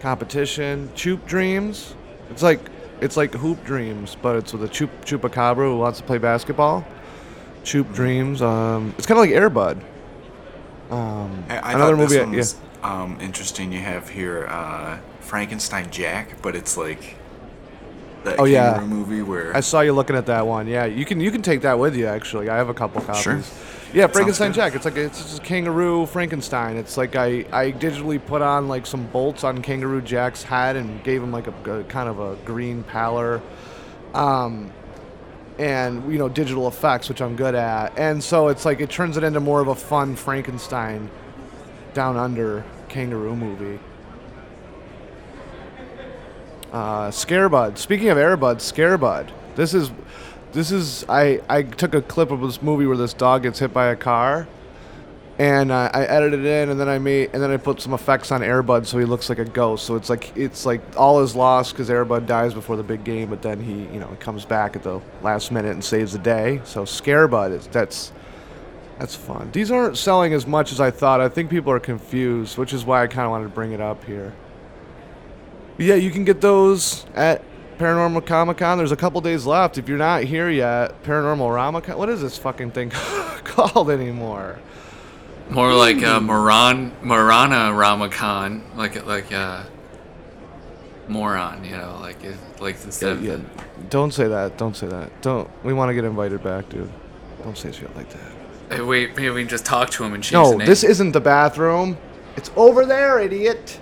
competition. 0.01 0.89
Choop 0.95 1.27
Dreams. 1.27 1.95
It's 2.31 2.43
like 2.43 2.61
it's 3.01 3.17
like 3.17 3.35
Hoop 3.35 3.65
Dreams, 3.65 4.17
but 4.21 4.37
it's 4.37 4.53
with 4.53 4.63
a 4.65 4.69
chup 4.69 4.91
chupacabra 5.05 5.69
who 5.69 5.79
wants 5.79 5.99
to 5.99 6.05
play 6.05 6.19
basketball. 6.19 6.87
Choop 7.65 7.93
Dreams. 7.95 8.43
Um, 8.43 8.95
it's 8.97 9.07
kind 9.07 9.19
of 9.19 9.27
like 9.27 9.31
Airbud. 9.31 9.83
Um, 10.91 11.45
I, 11.49 11.59
I 11.59 11.73
another 11.75 11.97
movie. 11.97 12.19
I- 12.19 12.25
yeah. 12.25 12.37
was 12.37 12.57
um, 12.83 13.19
interesting. 13.21 13.73
You 13.73 13.81
have 13.81 14.09
here 14.09 14.47
uh, 14.47 14.99
Frankenstein 15.21 15.91
Jack, 15.91 16.41
but 16.43 16.55
it's 16.55 16.77
like 16.77 17.17
that 18.27 18.39
Oh, 18.41 18.45
yeah. 18.45 18.81
movie 18.87 19.23
where 19.23 19.57
I 19.57 19.61
saw 19.61 19.81
you 19.81 19.93
looking 19.93 20.17
at 20.17 20.27
that 20.27 20.47
one. 20.47 20.67
Yeah, 20.67 20.85
you 20.85 21.05
can 21.05 21.19
you 21.21 21.31
can 21.31 21.43
take 21.43 21.63
that 21.63 21.79
with 21.79 21.97
you. 21.97 22.07
Actually, 22.07 22.49
I 22.49 22.57
have 22.57 22.69
a 22.69 22.75
couple 22.75 23.01
copies. 23.01 23.23
Sure. 23.23 23.41
Yeah, 23.95 24.09
Frankenstein. 24.09 24.53
Jack. 24.53 24.75
It's 24.75 24.85
like 24.85 24.97
it's 24.97 25.23
just 25.23 25.39
a 25.39 25.43
kangaroo 25.43 26.07
Frankenstein. 26.07 26.77
It's 26.77 26.97
like 26.97 27.17
I 27.17 27.47
I 27.53 27.73
digitally 27.73 28.25
put 28.25 28.43
on 28.43 28.69
like 28.69 28.85
some 28.87 29.07
bolts 29.07 29.43
on 29.45 29.63
Kangaroo 29.63 30.03
Jack's 30.03 30.43
head 30.43 30.77
and 30.77 31.03
gave 31.05 31.23
him 31.23 31.33
like 31.33 31.47
a, 31.47 31.73
a 31.81 31.85
kind 31.85 32.09
of 32.09 32.19
a 32.19 32.37
green 32.45 32.83
pallor, 32.83 33.41
um, 34.13 34.71
and 35.59 36.13
you 36.13 36.19
know 36.19 36.29
digital 36.29 36.69
effects, 36.69 37.09
which 37.09 37.23
I'm 37.23 37.37
good 37.37 37.55
at. 37.55 37.97
And 37.99 38.23
so 38.23 38.49
it's 38.49 38.65
like 38.65 38.81
it 38.81 38.91
turns 38.91 39.17
it 39.17 39.25
into 39.25 39.41
more 39.41 39.61
of 39.61 39.69
a 39.69 39.75
fun 39.75 40.17
Frankenstein 40.17 41.09
down 41.95 42.17
under 42.17 42.65
kangaroo 42.89 43.37
movie. 43.37 43.79
Uh, 46.77 47.11
Scarebud. 47.11 47.79
Speaking 47.79 48.11
of 48.11 48.19
Airbud, 48.19 48.57
Scarebud. 48.57 49.31
This 49.55 49.73
is, 49.73 49.91
this 50.53 50.71
is. 50.71 51.07
I 51.09 51.41
I 51.49 51.63
took 51.63 51.95
a 51.95 52.03
clip 52.03 52.31
of 52.31 52.43
this 52.43 52.61
movie 52.61 52.85
where 52.85 52.99
this 52.99 53.15
dog 53.15 53.45
gets 53.45 53.61
hit 53.61 53.73
by 53.73 53.87
a 53.87 53.97
car, 53.97 54.47
and 55.39 55.73
uh, 55.73 55.91
I 55.95 56.05
edited 56.05 56.41
it 56.41 56.47
in, 56.47 56.69
and 56.69 56.79
then 56.79 56.87
I 56.87 56.99
made, 56.99 57.31
and 57.33 57.43
then 57.43 57.51
I 57.51 57.57
put 57.57 57.81
some 57.81 57.95
effects 57.95 58.31
on 58.31 58.43
Airbud 58.43 58.85
so 58.85 58.99
he 58.99 59.07
looks 59.07 59.31
like 59.31 59.39
a 59.39 59.47
ghost. 59.47 59.87
So 59.87 59.97
it's 59.97 60.11
like 60.11 60.37
it's 60.37 60.67
like 60.67 60.83
all 60.99 61.23
is 61.23 61.35
lost 61.35 61.73
because 61.73 61.89
Airbud 61.89 62.27
dies 62.27 62.53
before 62.53 62.77
the 62.77 62.83
big 62.83 63.05
game, 63.05 63.31
but 63.31 63.41
then 63.41 63.59
he 63.59 63.85
you 63.95 63.99
know 63.99 64.15
comes 64.21 64.45
back 64.45 64.77
at 64.77 64.83
the 64.83 65.01
last 65.23 65.51
minute 65.51 65.73
and 65.73 65.83
saves 65.83 66.13
the 66.13 66.19
day. 66.19 66.61
So 66.65 66.83
Scarebud 66.83 67.53
is 67.53 67.67
that's. 67.69 68.13
That's 68.99 69.15
fun. 69.15 69.51
These 69.53 69.71
aren't 69.71 69.99
selling 69.99 70.33
as 70.33 70.47
much 70.47 70.73
as 70.73 70.81
I 70.81 70.91
thought. 70.91 71.21
I 71.21 71.29
think 71.29 71.51
people 71.51 71.71
are 71.71 71.79
confused, 71.79 72.57
which 72.57 72.73
is 72.73 72.87
why 72.87 73.03
I 73.03 73.07
kind 73.07 73.27
of 73.27 73.31
wanted 73.31 73.45
to 73.45 73.51
bring 73.51 73.73
it 73.73 73.81
up 73.81 74.03
here. 74.05 74.33
Yeah, 75.79 75.95
you 75.97 76.11
can 76.11 76.25
get 76.25 76.41
those 76.41 77.05
at 77.15 77.43
Paranormal 77.79 78.25
Comic 78.27 78.57
Con. 78.59 78.79
There's 78.79 78.93
a 78.93 78.97
couple 78.97 79.21
days 79.21 79.45
left. 79.47 79.77
If 79.79 79.89
you're 79.89 79.99
not 79.99 80.25
here 80.25 80.49
yet, 80.49 81.03
Paranormal 81.03 81.49
Ramacon. 81.51 81.97
What 81.99 82.09
is 82.09 82.21
this 82.23 82.39
fucking 82.39 82.71
thing 82.71 82.91
called 83.45 83.91
anymore? 83.91 84.59
more 85.51 85.73
like 85.75 86.03
uh, 86.03 86.19
Moran 86.21 86.91
Marana 87.03 87.71
Ramakan, 87.73 88.63
like 88.77 89.07
like 89.07 89.33
uh, 89.33 89.63
moron, 91.09 91.65
you 91.65 91.77
know, 91.77 91.99
like 92.01 92.23
it- 92.25 92.37
like 92.61 92.77
instead 92.85 93.23
Yeah, 93.23 93.35
of 93.35 93.43
yeah. 93.43 93.49
Don't 93.91 94.13
say 94.13 94.27
that. 94.29 94.57
Don't 94.59 94.75
say 94.77 94.87
that. 94.89 95.21
Don't. 95.23 95.49
We 95.65 95.73
want 95.73 95.91
to 95.91 95.95
get 95.95 96.05
invited 96.05 96.43
back, 96.43 96.69
dude. 96.69 96.91
Don't 97.45 97.57
say 97.57 97.71
shit 97.71 97.95
like 97.97 98.09
that. 98.11 98.77
the, 98.79 98.85
we 98.85 99.07
maybe 99.09 99.31
we 99.31 99.43
can 99.43 99.49
just 99.49 99.65
talk 99.65 99.91
to 99.91 100.05
him 100.05 100.15
and 100.15 100.23
change 100.25 100.33
the 100.45 100.51
No, 100.53 100.57
name. 100.57 100.67
this 100.67 100.83
isn't 100.83 101.13
the 101.13 101.21
bathroom. 101.21 101.97
It's 102.37 102.51
over 102.57 102.85
there, 102.85 103.21
idiot. 103.21 103.79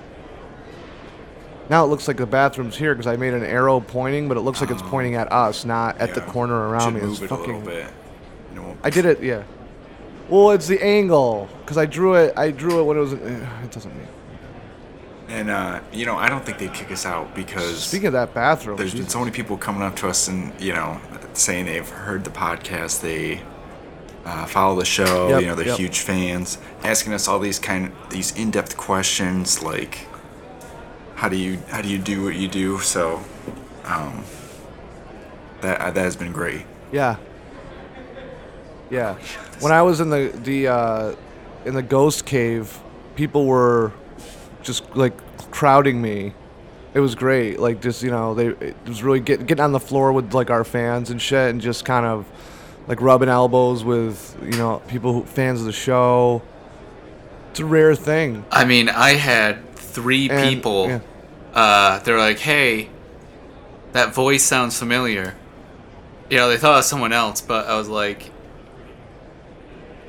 Now 1.71 1.85
it 1.85 1.89
looks 1.89 2.07
like 2.09 2.19
the 2.19 2.27
bathroom's 2.27 2.77
here 2.77 2.95
because 2.95 3.07
I 3.07 3.17
made 3.17 3.33
an 3.35 3.43
arrow 3.43 3.81
pointing, 3.81 4.29
but 4.29 4.37
it 4.37 4.41
looks 4.41 4.61
like 4.61 4.71
it's 4.71 4.83
pointing 4.83 5.15
at 5.15 5.33
us, 5.33 5.65
not 5.65 5.99
at 5.99 6.15
the 6.15 6.21
corner 6.21 6.55
around 6.69 6.95
me. 6.95 7.01
It's 7.01 7.21
it 7.21 7.29
fucking. 7.29 7.47
little 7.47 7.61
bit. 7.63 7.87
You 8.55 8.61
know, 8.61 8.77
I 8.83 8.91
did 8.91 9.07
it, 9.07 9.23
yeah. 9.23 9.43
Well, 10.29 10.51
it's 10.53 10.67
the 10.67 10.83
angle 10.83 11.49
because 11.61 11.77
I 11.79 11.87
drew 11.87 12.15
it. 12.15 12.33
I 12.37 12.51
drew 12.51 12.81
it 12.81 12.85
when 12.85 12.97
it 12.97 13.01
was. 13.01 13.15
eh, 13.15 13.47
It 13.65 13.71
doesn't 13.71 13.95
mean. 13.97 14.09
And 15.29 15.49
uh, 15.51 15.81
you 15.93 16.05
know, 16.07 16.17
I 16.17 16.29
don't 16.29 16.45
think 16.45 16.59
they'd 16.59 16.73
kick 16.75 16.91
us 16.93 17.07
out 17.07 17.35
because 17.35 17.83
Speaking 17.83 18.09
of 18.09 18.13
that 18.13 18.35
bathroom, 18.35 18.77
there's 18.77 18.95
been 18.95 19.09
so 19.09 19.21
many 19.21 19.31
people 19.31 19.57
coming 19.57 19.83
up 19.83 19.97
to 19.97 20.09
us 20.09 20.29
and 20.29 20.53
you 20.61 20.75
know 20.75 21.01
saying 21.33 21.65
they've 21.67 21.89
heard 21.89 22.25
the 22.25 22.31
podcast, 22.31 23.01
they 23.01 23.43
uh, 24.27 24.45
follow 24.47 24.79
the 24.79 24.85
show, 24.85 25.29
Yep, 25.31 25.41
you 25.41 25.47
know, 25.49 25.55
they're 25.55 25.67
yep. 25.69 25.79
huge 25.79 26.01
fans, 26.01 26.59
asking 26.83 27.13
us 27.15 27.27
all 27.27 27.39
these 27.39 27.59
kind 27.59 27.87
of, 27.87 28.11
these 28.11 28.35
in-depth 28.37 28.77
questions 28.77 29.63
like 29.63 30.07
how 31.15 31.29
do 31.29 31.37
you 31.37 31.59
how 31.69 31.81
do 31.83 31.89
you 31.89 31.99
do 31.99 32.25
what 32.25 32.35
you 32.35 32.49
do? 32.49 32.79
So 32.81 33.23
um, 33.85 34.25
that 35.61 35.81
uh, 35.81 35.91
that 35.91 36.03
has 36.03 36.17
been 36.17 36.33
great. 36.33 36.67
Yeah. 36.93 37.17
Yeah. 38.91 39.17
When 39.61 39.73
I 39.73 39.83
was 39.83 40.01
in 40.01 40.11
the 40.11 40.31
the 40.43 40.69
uh, 40.69 41.15
in 41.65 41.75
the 41.75 41.83
ghost 41.83 42.27
cave, 42.27 42.79
people 43.17 43.47
were 43.47 43.93
just 44.63 44.95
like 44.97 45.13
crowding 45.51 46.01
me 46.03 46.33
It 46.95 47.01
was 47.01 47.15
great. 47.15 47.59
Like 47.59 47.81
just 47.83 48.03
you 48.03 48.11
know, 48.11 48.35
they 48.35 48.49
it 48.49 48.77
was 48.87 49.03
really 49.03 49.21
get, 49.21 49.47
getting 49.47 49.65
on 49.65 49.73
the 49.73 49.81
floor 49.81 50.13
with 50.13 50.33
like 50.35 50.51
our 50.51 50.65
fans 50.65 51.11
and 51.11 51.21
shit, 51.21 51.51
and 51.51 51.61
just 51.61 51.85
kind 51.85 52.07
of 52.07 52.27
like 52.87 53.01
rubbing 53.01 53.29
elbows 53.29 53.83
with 53.85 54.37
you 54.43 54.57
know 54.59 54.81
people 54.89 55.13
who 55.13 55.25
fans 55.25 55.61
of 55.61 55.67
the 55.67 55.73
show. 55.73 56.43
It's 57.51 57.61
a 57.61 57.65
rare 57.65 57.95
thing. 57.95 58.45
I 58.51 58.65
mean, 58.65 58.89
I 58.89 59.15
had 59.15 59.59
three 59.95 60.29
And- 60.29 60.49
people. 60.49 60.89
yeah. 60.89 60.99
Uh, 61.55 61.99
they're 62.01 62.19
like, 62.19 62.41
"Hey, 62.41 62.89
that 63.93 64.13
voice 64.13 64.43
sounds 64.43 64.77
familiar." 64.79 65.35
You 66.29 66.39
know, 66.39 66.49
they 66.49 66.57
thought 66.57 66.73
it 66.73 66.77
was 66.79 66.87
someone 66.87 67.13
else, 67.13 67.41
but 67.41 67.69
I 67.69 67.77
was 67.77 67.89
like, 67.89 68.31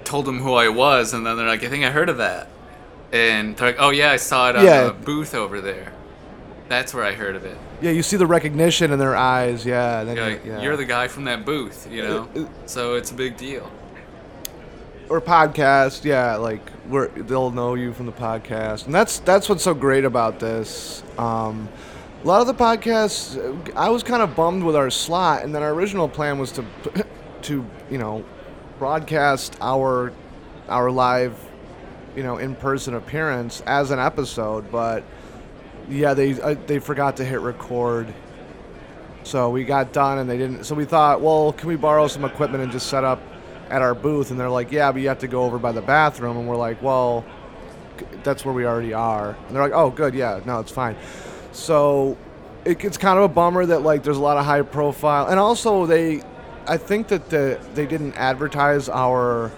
told 0.03 0.25
them 0.25 0.39
who 0.39 0.53
I 0.53 0.69
was, 0.69 1.13
and 1.13 1.25
then 1.25 1.37
they're 1.37 1.47
like, 1.47 1.63
"I 1.63 1.67
think 1.69 1.83
I 1.85 1.91
heard 1.91 2.09
of 2.09 2.17
that," 2.17 2.47
and 3.11 3.55
they're 3.55 3.67
like, 3.69 3.77
"Oh 3.79 3.89
yeah, 3.91 4.11
I 4.11 4.17
saw 4.17 4.49
it 4.49 4.55
on 4.55 4.65
Yeah. 4.65 4.85
the 4.85 4.91
booth 4.93 5.33
over 5.35 5.61
there." 5.61 5.91
That's 6.67 6.93
where 6.95 7.03
I 7.03 7.11
heard 7.13 7.35
of 7.35 7.45
it. 7.45 7.57
Yeah, 7.81 7.91
you 7.91 8.01
see 8.01 8.17
the 8.17 8.25
recognition 8.25 8.91
in 8.91 8.97
their 8.97 9.15
eyes. 9.15 9.65
Yeah, 9.65 10.01
You're 10.01 10.15
you- 10.15 10.21
like, 10.21 10.45
yeah. 10.45 10.61
"You're 10.61 10.77
the 10.77 10.85
guy 10.85 11.07
from 11.07 11.25
that 11.25 11.45
booth," 11.45 11.87
you 11.91 12.01
know. 12.01 12.27
Uh, 12.35 12.39
uh, 12.41 12.45
so 12.65 12.95
it's 12.95 13.11
a 13.11 13.13
big 13.13 13.37
deal. 13.37 13.69
Or 15.09 15.21
podcast, 15.21 16.03
yeah, 16.03 16.35
like 16.35 16.67
where 16.87 17.07
they'll 17.07 17.51
know 17.51 17.75
you 17.75 17.93
from 17.93 18.05
the 18.05 18.11
podcast, 18.11 18.85
and 18.85 18.93
that's 18.93 19.19
that's 19.19 19.47
what's 19.47 19.63
so 19.63 19.73
great 19.73 20.05
about 20.05 20.39
this. 20.39 21.03
Um, 21.17 21.69
a 22.23 22.27
lot 22.27 22.41
of 22.41 22.47
the 22.47 22.53
podcasts, 22.53 23.37
I 23.75 23.89
was 23.89 24.01
kind 24.01 24.21
of 24.21 24.35
bummed 24.35 24.63
with 24.63 24.75
our 24.75 24.89
slot, 24.89 25.43
and 25.43 25.53
then 25.53 25.61
our 25.61 25.71
original 25.71 26.09
plan 26.09 26.39
was 26.39 26.51
to 26.53 26.65
to 27.43 27.65
you 27.89 27.97
know 27.97 28.25
broadcast 28.79 29.57
our 29.61 30.11
our 30.67 30.89
live 30.91 31.39
you 32.15 32.23
know 32.23 32.37
in 32.37 32.55
person 32.55 32.95
appearance 32.95 33.61
as 33.61 33.91
an 33.91 33.99
episode, 33.99 34.71
but 34.71 35.03
yeah, 35.89 36.13
they 36.13 36.39
uh, 36.41 36.55
they 36.65 36.79
forgot 36.79 37.17
to 37.17 37.25
hit 37.25 37.41
record. 37.41 38.11
So 39.23 39.49
we 39.49 39.63
got 39.63 39.91
done 39.91 40.19
and 40.19 40.29
they 40.29 40.37
didn't. 40.37 40.65
So 40.65 40.75
we 40.75 40.85
thought, 40.85 41.19
well, 41.19 41.51
can 41.53 41.67
we 41.67 41.75
borrow 41.75 42.07
some 42.07 42.25
equipment 42.25 42.63
and 42.63 42.71
just 42.71 42.87
set 42.87 43.03
up 43.03 43.19
at 43.69 43.81
our 43.81 43.95
booth? 43.95 44.31
And 44.31 44.39
they're 44.39 44.49
like, 44.49 44.71
yeah, 44.71 44.91
but 44.91 45.01
you 45.01 45.07
have 45.07 45.19
to 45.19 45.27
go 45.27 45.43
over 45.43 45.57
by 45.57 45.71
the 45.71 45.81
bathroom. 45.81 46.37
And 46.37 46.47
we're 46.47 46.55
like, 46.55 46.81
well, 46.81 47.25
that's 48.23 48.43
where 48.45 48.53
we 48.53 48.65
already 48.65 48.93
are. 48.93 49.31
And 49.47 49.55
they're 49.55 49.63
like, 49.63 49.73
oh, 49.73 49.89
good, 49.89 50.13
yeah, 50.13 50.41
no, 50.45 50.59
it's 50.59 50.71
fine. 50.71 50.95
So 51.51 52.17
it, 52.65 52.83
it's 52.83 52.97
kind 52.97 53.17
of 53.17 53.23
a 53.25 53.29
bummer 53.29 53.65
that 53.65 53.81
like 53.81 54.03
there's 54.03 54.17
a 54.17 54.21
lot 54.21 54.37
of 54.37 54.45
high 54.45 54.61
profile, 54.61 55.27
and 55.27 55.39
also 55.39 55.85
they, 55.85 56.21
I 56.67 56.77
think 56.77 57.07
that 57.09 57.29
the 57.29 57.59
they 57.75 57.85
didn't 57.85 58.13
advertise 58.15 58.89
our 58.89 59.51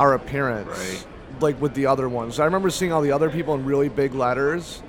our 0.00 0.14
appearance 0.14 0.68
Right. 0.68 1.06
like 1.40 1.60
with 1.60 1.74
the 1.74 1.86
other 1.86 2.08
ones. 2.08 2.40
I 2.40 2.44
remember 2.44 2.70
seeing 2.70 2.92
all 2.92 3.02
the 3.02 3.12
other 3.12 3.30
people 3.30 3.54
in 3.54 3.64
really 3.64 3.88
big 3.88 4.14
letters 4.14 4.82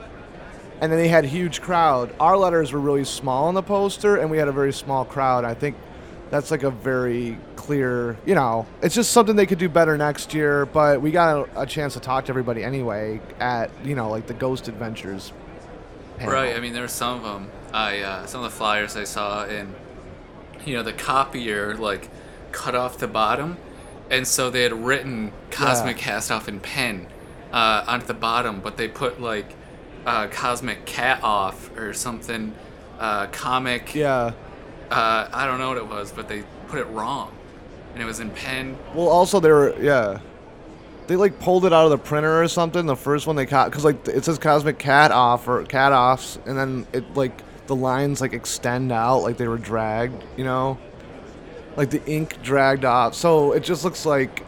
and 0.81 0.91
then 0.91 0.99
they 0.99 1.07
had 1.07 1.23
huge 1.23 1.61
crowd. 1.61 2.13
Our 2.19 2.35
letters 2.35 2.73
were 2.73 2.79
really 2.79 3.05
small 3.05 3.45
on 3.45 3.53
the 3.53 3.61
poster, 3.61 4.17
and 4.17 4.29
we 4.29 4.37
had 4.37 4.49
a 4.49 4.51
very 4.51 4.73
small 4.73 5.05
crowd. 5.05 5.45
I 5.45 5.53
think 5.53 5.77
that's 6.33 6.49
like 6.49 6.63
a 6.63 6.71
very 6.71 7.37
clear, 7.55 8.17
you 8.25 8.33
know, 8.33 8.65
it's 8.81 8.95
just 8.95 9.11
something 9.11 9.35
they 9.35 9.45
could 9.45 9.59
do 9.59 9.69
better 9.69 9.95
next 9.97 10.33
year. 10.33 10.65
But 10.65 10.99
we 10.99 11.11
got 11.11 11.47
a, 11.55 11.61
a 11.61 11.65
chance 11.67 11.93
to 11.93 11.99
talk 11.99 12.25
to 12.25 12.31
everybody 12.31 12.63
anyway 12.63 13.21
at 13.39 13.69
you 13.85 13.93
know 13.93 14.09
like 14.09 14.25
the 14.25 14.33
Ghost 14.33 14.67
Adventures. 14.67 15.31
panel. 16.17 16.33
Right. 16.33 16.55
I 16.55 16.59
mean, 16.59 16.73
there 16.73 16.81
were 16.81 16.87
some 16.87 17.17
of 17.17 17.23
them. 17.23 17.51
I 17.71 17.99
uh, 17.99 18.25
some 18.25 18.43
of 18.43 18.51
the 18.51 18.57
flyers 18.57 18.97
I 18.97 19.03
saw, 19.03 19.45
and 19.45 19.75
you 20.65 20.75
know, 20.75 20.81
the 20.81 20.93
copier 20.93 21.75
like 21.75 22.09
cut 22.51 22.73
off 22.73 22.97
the 22.97 23.07
bottom, 23.07 23.57
and 24.09 24.27
so 24.27 24.49
they 24.49 24.63
had 24.63 24.73
written 24.73 25.31
"Cosmic 25.51 25.97
Cast 25.97 26.31
Off" 26.31 26.47
in 26.47 26.59
pen 26.59 27.07
uh, 27.51 27.85
onto 27.87 28.07
the 28.07 28.13
bottom, 28.15 28.59
but 28.59 28.77
they 28.77 28.87
put 28.87 29.21
like 29.21 29.53
uh, 30.07 30.27
"Cosmic 30.27 30.85
Cat 30.85 31.23
Off" 31.23 31.69
or 31.77 31.93
something. 31.93 32.55
Uh, 32.99 33.27
comic. 33.27 33.93
Yeah. 33.93 34.33
Uh, 34.93 35.27
I 35.33 35.45
don't 35.47 35.57
know 35.59 35.69
what 35.69 35.77
it 35.77 35.87
was, 35.87 36.11
but 36.11 36.27
they 36.27 36.43
put 36.67 36.79
it 36.79 36.85
wrong, 36.85 37.31
and 37.93 38.01
it 38.01 38.05
was 38.05 38.19
in 38.19 38.29
pen. 38.29 38.77
Well, 38.93 39.07
also 39.07 39.39
they 39.39 39.49
were 39.49 39.75
yeah. 39.81 40.19
They 41.07 41.15
like 41.17 41.39
pulled 41.39 41.65
it 41.65 41.73
out 41.73 41.85
of 41.85 41.91
the 41.91 41.97
printer 41.97 42.41
or 42.41 42.47
something. 42.47 42.85
The 42.85 42.95
first 42.95 43.27
one 43.27 43.35
they 43.35 43.45
caught 43.45 43.69
because 43.71 43.83
like 43.83 44.07
it 44.07 44.23
says 44.23 44.37
Cosmic 44.37 44.77
Cat 44.79 45.11
Off 45.11 45.47
or 45.47 45.63
Cat 45.65 45.91
Offs, 45.91 46.37
and 46.45 46.57
then 46.57 46.87
it 46.93 47.15
like 47.15 47.41
the 47.67 47.75
lines 47.75 48.21
like 48.21 48.33
extend 48.33 48.91
out 48.91 49.19
like 49.19 49.37
they 49.37 49.47
were 49.47 49.57
dragged. 49.57 50.23
You 50.37 50.43
know, 50.45 50.77
like 51.75 51.89
the 51.89 52.05
ink 52.05 52.41
dragged 52.43 52.85
off. 52.85 53.15
So 53.15 53.51
it 53.53 53.63
just 53.63 53.83
looks 53.83 54.05
like, 54.05 54.45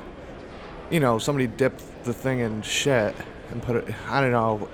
you 0.91 0.99
know, 0.99 1.17
somebody 1.17 1.47
dipped 1.47 1.83
the 2.05 2.13
thing 2.13 2.39
in 2.39 2.61
shit 2.61 3.15
and 3.51 3.61
put 3.63 3.77
it. 3.77 3.93
I 4.09 4.21
don't 4.21 4.31
know. 4.31 4.69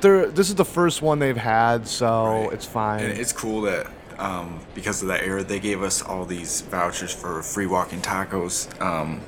They're, 0.00 0.26
this 0.30 0.50
is 0.50 0.54
the 0.56 0.64
first 0.64 1.00
one 1.00 1.18
they've 1.18 1.36
had, 1.36 1.88
so 1.88 2.26
Right. 2.44 2.52
it's 2.52 2.66
fine. 2.66 3.02
And 3.02 3.18
it's 3.18 3.32
cool 3.32 3.62
that 3.62 3.86
um, 4.18 4.60
because 4.74 5.02
of 5.02 5.08
that 5.08 5.22
era, 5.22 5.42
they 5.42 5.60
gave 5.60 5.82
us 5.82 6.02
all 6.02 6.24
these 6.24 6.62
vouchers 6.62 7.12
for 7.12 7.42
free 7.42 7.66
walking 7.66 8.00
tacos. 8.00 8.68
Um, 8.80 9.20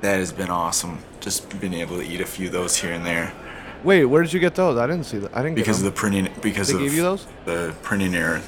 that 0.00 0.18
has 0.18 0.32
been 0.32 0.50
awesome. 0.50 0.98
Just 1.20 1.60
being 1.60 1.74
able 1.74 1.98
to 1.98 2.02
eat 2.02 2.20
a 2.20 2.26
few 2.26 2.46
of 2.46 2.52
those 2.52 2.76
here 2.76 2.92
and 2.92 3.04
there 3.04 3.32
Wait, 3.82 4.04
where 4.04 4.22
did 4.22 4.32
you 4.32 4.40
get 4.40 4.54
those? 4.54 4.76
I 4.76 4.86
didn't 4.86 5.04
see 5.04 5.18
that. 5.18 5.34
I 5.34 5.42
didn't 5.42 5.56
get 5.56 5.62
because 5.62 5.78
of 5.78 5.84
the 5.84 5.90
printing. 5.90 6.28
Because 6.42 6.68
They 6.68 6.74
of 6.74 6.80
gave 6.80 6.94
you 6.94 7.02
those? 7.02 7.26
the 7.44 7.74
printing 7.82 8.14
era, 8.14 8.42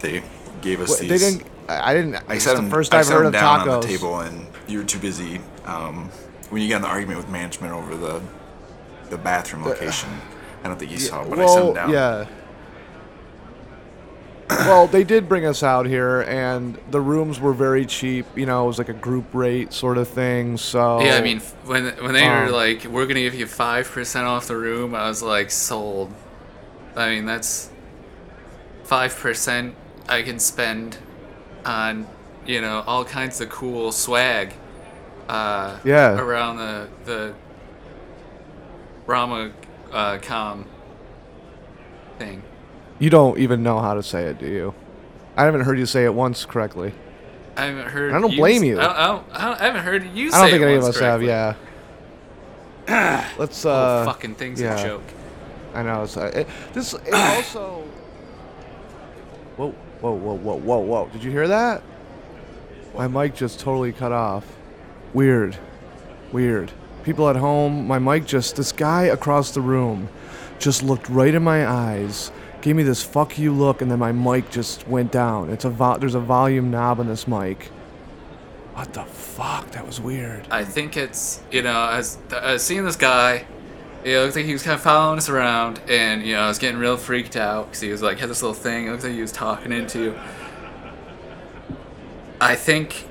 they 0.00 0.22
gave 0.62 0.80
us 0.80 0.90
Wait, 1.00 1.08
these. 1.08 1.20
they 1.20 1.30
didn't. 1.30 1.50
I 1.68 1.94
didn't. 1.94 2.16
I 2.28 2.38
set 2.38 2.56
the 2.56 2.62
them, 2.62 2.70
first 2.70 2.94
I 2.94 3.00
I've 3.00 3.06
heard 3.08 3.20
them 3.20 3.26
of 3.26 3.32
down 3.32 3.60
tacos. 3.60 3.74
on 3.74 3.80
the 3.80 3.86
table, 3.86 4.20
and 4.20 4.46
you 4.66 4.78
were 4.78 4.84
too 4.84 4.98
busy. 4.98 5.40
Um, 5.66 6.10
when 6.50 6.62
you 6.62 6.68
got 6.68 6.76
in 6.76 6.82
the 6.82 6.88
argument 6.88 7.18
with 7.18 7.28
management 7.28 7.72
over 7.72 7.94
the 7.96 8.22
the 9.10 9.18
bathroom 9.18 9.64
location, 9.64 10.08
I 10.62 10.68
don't 10.68 10.78
think 10.78 10.90
you 10.90 10.98
saw, 10.98 11.22
it, 11.22 11.30
but 11.30 11.38
I 11.38 11.46
set 11.46 11.64
them 11.64 11.74
down. 11.74 11.90
Yeah. 11.90 12.26
Well, 14.60 14.86
they 14.86 15.04
did 15.04 15.28
bring 15.28 15.44
us 15.46 15.62
out 15.62 15.86
here, 15.86 16.22
and 16.22 16.78
the 16.90 17.00
rooms 17.00 17.40
were 17.40 17.52
very 17.52 17.86
cheap. 17.86 18.26
You 18.36 18.46
know, 18.46 18.64
it 18.64 18.66
was 18.68 18.78
like 18.78 18.88
a 18.88 18.92
group 18.94 19.26
rate 19.34 19.72
sort 19.72 19.98
of 19.98 20.08
thing. 20.08 20.56
So 20.56 21.00
Yeah, 21.02 21.16
I 21.16 21.20
mean, 21.20 21.40
when 21.64 21.88
when 22.02 22.12
they 22.14 22.26
were 22.26 22.46
Um, 22.46 22.52
like, 22.52 22.84
"We're 22.84 23.06
gonna 23.06 23.20
give 23.20 23.34
you 23.34 23.46
five 23.46 23.90
percent 23.90 24.26
off 24.26 24.46
the 24.48 24.56
room," 24.56 24.94
I 24.94 25.08
was 25.08 25.22
like, 25.22 25.50
"Sold." 25.50 26.12
I 26.96 27.10
mean, 27.10 27.26
that's 27.26 27.70
five 28.84 29.16
percent 29.18 29.74
I 30.08 30.22
can 30.22 30.38
spend 30.38 30.98
on, 31.64 32.06
you 32.46 32.60
know, 32.60 32.84
all 32.86 33.04
kinds 33.04 33.40
of 33.40 33.48
cool 33.48 33.90
swag. 33.92 34.54
Uh, 35.28 35.76
Yeah. 35.84 36.18
Around 36.18 36.58
the 36.58 36.88
the 37.04 37.34
Rama 39.06 39.50
uh, 39.92 40.18
com 40.22 40.64
thing. 42.18 42.42
You 42.98 43.10
don't 43.10 43.38
even 43.38 43.62
know 43.62 43.80
how 43.80 43.94
to 43.94 44.02
say 44.02 44.24
it, 44.24 44.38
do 44.38 44.46
you? 44.46 44.74
I 45.36 45.44
haven't 45.44 45.62
heard 45.62 45.78
you 45.78 45.86
say 45.86 46.04
it 46.04 46.14
once 46.14 46.44
correctly. 46.44 46.92
I 47.56 47.66
haven't 47.66 47.88
heard. 47.88 48.12
I 48.12 48.20
don't 48.20 48.34
blame 48.36 48.62
s- 48.62 48.68
you. 48.68 48.80
I 48.80 48.82
don't, 48.82 48.96
I, 48.96 49.06
don't, 49.06 49.26
I, 49.32 49.44
don't, 49.44 49.60
I 49.60 49.64
haven't 49.64 49.84
heard 49.84 50.10
you 50.14 50.30
say 50.30 50.36
I 50.36 50.40
don't 50.40 50.50
think 50.50 50.62
any 50.62 50.74
of 50.74 50.84
us 50.84 50.98
have. 50.98 51.22
Yeah. 51.22 51.54
Let's. 53.38 53.64
Uh, 53.64 54.04
fucking 54.04 54.34
thing's 54.34 54.60
yeah. 54.60 54.78
a 54.78 54.82
joke. 54.82 55.02
I 55.72 55.82
know. 55.82 56.02
It's, 56.04 56.16
uh, 56.16 56.30
it, 56.34 56.48
this 56.72 56.94
it 56.94 57.14
also. 57.14 57.84
Whoa! 59.56 59.70
Whoa! 60.00 60.12
Whoa! 60.12 60.34
Whoa! 60.34 60.56
Whoa! 60.56 60.78
Whoa! 60.78 61.08
Did 61.12 61.24
you 61.24 61.30
hear 61.30 61.48
that? 61.48 61.82
My 62.96 63.08
mic 63.08 63.34
just 63.34 63.60
totally 63.60 63.92
cut 63.92 64.12
off. 64.12 64.46
Weird. 65.12 65.56
Weird. 66.32 66.72
People 67.04 67.28
at 67.28 67.36
home, 67.36 67.86
my 67.86 67.98
mic 67.98 68.26
just. 68.26 68.56
This 68.56 68.72
guy 68.72 69.04
across 69.04 69.50
the 69.52 69.60
room 69.60 70.08
just 70.58 70.82
looked 70.82 71.08
right 71.08 71.34
in 71.34 71.42
my 71.42 71.66
eyes, 71.66 72.30
gave 72.64 72.76
me 72.76 72.82
this 72.82 73.02
fuck 73.02 73.38
you 73.38 73.52
look, 73.52 73.82
and 73.82 73.90
then 73.90 73.98
my 73.98 74.10
mic 74.10 74.50
just 74.50 74.88
went 74.88 75.12
down. 75.12 75.50
It's 75.50 75.66
a 75.66 75.70
vo- 75.70 75.98
there's 75.98 76.14
a 76.14 76.20
volume 76.20 76.70
knob 76.70 76.98
on 76.98 77.06
this 77.06 77.28
mic. 77.28 77.66
What 78.72 78.94
the 78.94 79.04
fuck? 79.04 79.70
That 79.72 79.86
was 79.86 80.00
weird. 80.00 80.48
I 80.50 80.64
think 80.64 80.96
it's 80.96 81.42
you 81.50 81.60
know 81.60 81.88
as 81.90 82.16
uh, 82.32 82.56
seeing 82.56 82.86
this 82.86 82.96
guy, 82.96 83.44
it 84.02 84.18
looked 84.18 84.34
like 84.34 84.46
he 84.46 84.54
was 84.54 84.62
kind 84.62 84.74
of 84.74 84.80
following 84.80 85.18
us 85.18 85.28
around, 85.28 85.78
and 85.88 86.24
you 86.24 86.32
know 86.32 86.40
I 86.40 86.48
was 86.48 86.58
getting 86.58 86.80
real 86.80 86.96
freaked 86.96 87.36
out 87.36 87.66
because 87.66 87.82
he 87.82 87.90
was 87.90 88.00
like 88.00 88.18
had 88.18 88.30
this 88.30 88.40
little 88.40 88.54
thing. 88.54 88.86
It 88.86 88.92
looked 88.92 89.04
like 89.04 89.12
he 89.12 89.20
was 89.20 89.32
talking 89.32 89.70
into. 89.70 90.18
I 92.40 92.56
think, 92.56 93.06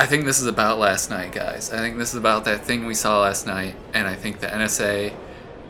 I 0.00 0.06
think 0.06 0.24
this 0.24 0.40
is 0.40 0.48
about 0.48 0.78
last 0.80 1.10
night, 1.10 1.30
guys. 1.30 1.72
I 1.72 1.78
think 1.78 1.96
this 1.96 2.10
is 2.10 2.16
about 2.16 2.44
that 2.46 2.64
thing 2.64 2.86
we 2.86 2.94
saw 2.94 3.20
last 3.20 3.46
night, 3.46 3.76
and 3.94 4.08
I 4.08 4.16
think 4.16 4.40
the 4.40 4.48
NSA, 4.48 5.14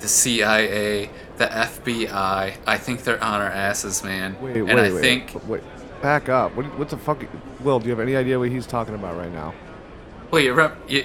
the 0.01 0.09
CIA, 0.09 1.11
the 1.39 1.47
FBI. 1.47 2.57
I 2.67 2.79
think 2.79 3.05
they're 3.05 3.23
on 3.23 3.41
our 3.41 3.49
asses, 3.49 4.03
man. 4.05 4.37
Wait, 4.41 4.57
and 4.57 4.67
wait, 4.67 4.79
I 4.79 4.93
wait. 4.93 5.01
think 5.01 5.49
Wait. 5.49 5.63
Back 6.03 6.29
up. 6.29 6.55
What, 6.55 6.67
what 6.79 6.89
the 6.91 6.99
fuck? 6.99 7.25
Will, 7.61 7.79
do 7.81 7.87
you 7.87 7.91
have 7.93 8.01
any 8.01 8.15
idea 8.17 8.39
what 8.39 8.51
he's 8.51 8.67
talking 8.67 8.95
about 8.95 9.17
right 9.17 9.33
now? 9.33 9.55
Wait, 10.31 10.45
you, 10.45 10.53
rem- 10.53 10.77
you, 10.87 11.05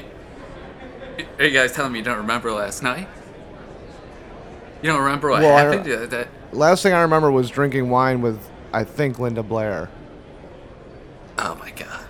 are 1.37 1.45
you 1.45 1.51
guys 1.51 1.71
telling 1.71 1.93
me 1.93 1.99
you 1.99 2.05
don't 2.05 2.17
remember 2.17 2.51
last 2.51 2.83
night? 2.83 3.07
You 4.81 4.89
don't 4.89 5.01
remember 5.01 5.29
what 5.29 5.41
Well, 5.41 5.55
I- 5.55 5.61
happened? 5.63 5.85
Yeah, 5.85 6.05
that 6.07 6.27
Last 6.51 6.83
thing 6.83 6.93
I 6.93 7.01
remember 7.01 7.31
was 7.31 7.49
drinking 7.49 7.89
wine 7.89 8.21
with, 8.21 8.39
I 8.73 8.83
think, 8.83 9.19
Linda 9.19 9.43
Blair. 9.43 9.89
oh 11.37 11.55
my 11.55 11.69
god, 11.71 12.05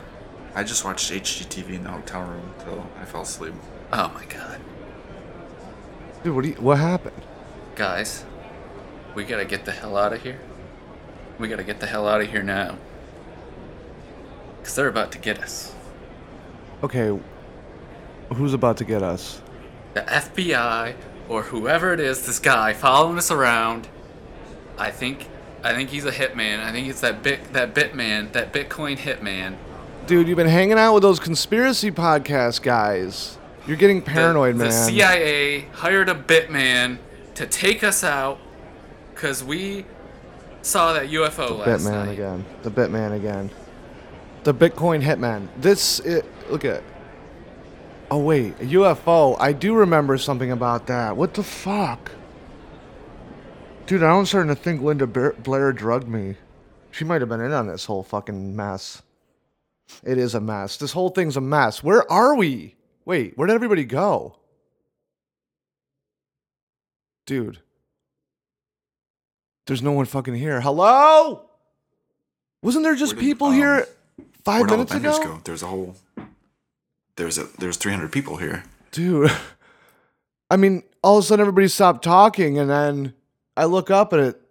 I 0.56 0.64
just 0.64 0.84
watched 0.86 1.12
HGTV 1.12 1.74
in 1.76 1.84
the 1.84 1.92
hotel 1.92 2.22
room 2.24 2.54
until 2.58 2.88
I 3.00 3.06
fell 3.06 3.22
asleep. 3.22 3.54
oh 3.92 4.10
my 4.16 4.24
god, 4.26 4.59
Dude, 6.24 6.36
what, 6.36 6.44
do 6.44 6.50
you, 6.50 6.56
what 6.56 6.78
happened? 6.78 7.22
guys, 7.80 8.26
we 9.16 9.24
gotta 9.24 9.46
get 9.46 9.64
the 9.64 9.72
hell 9.72 9.96
out 9.96 10.12
of 10.12 10.22
here. 10.22 10.38
We 11.40 11.48
gotta 11.48 11.64
get 11.64 11.80
the 11.80 11.88
hell 11.88 12.10
out 12.10 12.20
of 12.20 12.30
here 12.30 12.44
now. 12.44 12.78
Because 14.60 14.76
they're 14.76 14.90
about 14.90 15.14
to 15.14 15.18
get 15.18 15.40
us. 15.40 15.74
Okay, 16.84 17.18
who's 18.34 18.54
about 18.54 18.76
to 18.78 18.84
get 18.84 19.02
us? 19.02 19.42
The 19.94 20.02
FBI 20.02 20.94
or 21.30 21.44
whoever 21.44 21.94
it 21.94 22.02
is, 22.02 22.26
this 22.26 22.38
guy 22.38 22.74
following 22.74 23.18
us 23.18 23.32
around. 23.32 23.88
I 24.78 24.92
think 24.92 25.30
I 25.64 25.74
think 25.74 25.90
he's 25.90 26.04
a 26.04 26.12
hitman. 26.12 26.60
I 26.60 26.74
think 26.74 26.90
it's 26.90 27.00
that 27.00 27.24
bit 27.24 27.54
that 27.54 27.74
bitman, 27.74 28.34
that 28.34 28.52
Bitcoin 28.52 28.98
hitman. 28.98 29.56
Dude, 30.06 30.28
you've 30.28 30.36
been 30.36 30.48
hanging 30.48 30.78
out 30.78 30.96
with 30.96 31.04
those 31.04 31.20
conspiracy 31.22 31.92
podcast 31.92 32.62
guys. 32.62 33.38
You're 33.68 33.78
getting 33.78 34.02
paranoid, 34.02 34.56
the, 34.56 34.60
man. 34.60 34.68
The 34.68 34.74
CIA 34.74 35.62
hired 35.74 36.10
a 36.10 36.16
bitman 36.16 36.98
to 37.36 37.46
take 37.46 37.84
us 37.84 38.04
out 38.04 38.40
because 39.14 39.44
we 39.44 39.86
saw 40.62 40.94
that 40.94 41.10
UFO 41.10 41.60
last 41.60 41.86
Bitman 41.86 42.06
night. 42.06 42.12
again. 42.14 42.46
The 42.64 42.72
Bitman 42.72 43.16
again. 43.16 43.50
The 44.44 44.54
Bitcoin 44.54 45.02
hitman. 45.02 45.48
This 45.58 46.00
it, 46.00 46.26
look 46.50 46.66
at. 46.66 46.84
Oh 48.12 48.20
wait, 48.20 48.60
a 48.60 48.64
UFO. 48.64 49.36
I 49.40 49.54
do 49.54 49.76
remember 49.76 50.18
something 50.18 50.52
about 50.52 50.88
that. 50.88 51.16
What 51.16 51.34
the 51.34 51.44
fuck? 51.44 52.12
Dude, 53.86 54.04
I'm 54.04 54.26
starting 54.26 54.54
to 54.54 54.62
think 54.62 54.82
Linda 54.82 55.08
Blair 55.08 55.74
drugged 55.74 56.08
me. 56.08 56.36
She 56.92 57.04
might 57.04 57.22
have 57.22 57.30
been 57.30 57.42
in 57.42 57.52
on 57.52 57.68
this 57.68 57.86
whole 57.86 58.04
fucking 58.04 58.56
mess. 58.56 59.02
It 60.04 60.18
is 60.18 60.36
a 60.36 60.40
mess. 60.40 60.78
This 60.78 60.92
whole 60.92 61.10
thing's 61.10 61.38
a 61.38 61.42
mess. 61.42 61.84
Where 61.84 62.10
are 62.12 62.36
we? 62.36 62.76
Wait, 63.10 63.36
where 63.36 63.48
did 63.48 63.56
everybody 63.56 63.86
go? 63.86 64.36
Dude. 67.26 67.58
There's 69.66 69.82
no 69.82 69.94
one 69.94 70.06
fucking 70.06 70.36
here. 70.36 70.62
Hello? 70.62 71.50
Wasn't 72.62 72.84
there 72.84 72.94
just 72.94 73.16
did, 73.16 73.20
people 73.20 73.48
um, 73.48 73.54
here 73.56 73.88
five 74.44 74.60
Where'd 74.60 74.70
all 74.70 74.86
the 74.86 74.94
minutes 74.94 75.18
ago? 75.18 75.24
go? 75.24 75.42
There's 75.44 75.64
a 75.64 75.66
whole. 75.66 75.96
There's 77.16 77.40
a 77.40 77.48
there's 77.58 77.78
300 77.78 78.12
people 78.12 78.38
here. 78.38 78.64
Dude. 78.92 79.32
I 80.52 80.58
mean, 80.58 80.84
all 81.02 81.18
of 81.18 81.24
a 81.24 81.28
sudden 81.28 81.42
everybody 81.42 81.68
stopped 81.68 82.04
talking, 82.04 82.60
and 82.60 82.70
then 82.70 83.16
I 83.58 83.66
look 83.66 83.90
up 83.90 84.14
and 84.14 84.22
it 84.22 84.42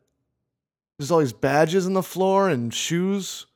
there's 0.98 1.12
all 1.12 1.20
these 1.20 1.32
badges 1.32 1.86
on 1.86 1.92
the 1.92 2.02
floor 2.02 2.48
and 2.48 2.74
shoes. 2.74 3.46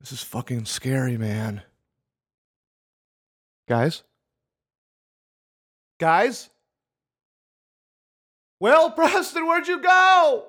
This 0.00 0.12
is 0.12 0.22
fucking 0.22 0.64
scary, 0.64 1.18
man. 1.18 1.60
Guys? 3.68 4.02
Guys? 6.00 6.48
Well, 8.58 8.90
Preston, 8.96 9.46
where'd 9.46 9.68
you 9.68 9.82
go? 9.82 10.46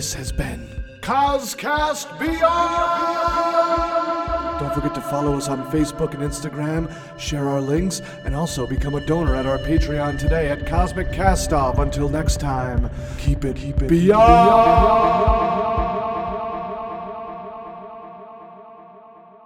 This 0.00 0.14
has 0.14 0.32
been 0.32 0.66
Coscast 1.02 2.18
Beyond! 2.18 2.40
Don't 4.58 4.72
forget 4.72 4.94
to 4.94 5.02
follow 5.02 5.36
us 5.36 5.50
on 5.50 5.70
Facebook 5.70 6.14
and 6.14 6.22
Instagram, 6.22 6.90
share 7.18 7.46
our 7.46 7.60
links, 7.60 8.00
and 8.24 8.34
also 8.34 8.66
become 8.66 8.94
a 8.94 9.04
donor 9.04 9.34
at 9.34 9.44
our 9.44 9.58
Patreon 9.58 10.18
today 10.18 10.48
at 10.48 10.66
Cosmic 10.66 11.08
Castoff. 11.08 11.78
Until 11.78 12.08
next 12.08 12.40
time, 12.40 12.88
keep 13.18 13.44
it, 13.44 13.56
keep 13.56 13.82
it 13.82 13.88
beyond. 13.88 15.39